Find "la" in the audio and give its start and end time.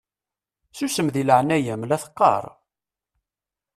1.85-1.97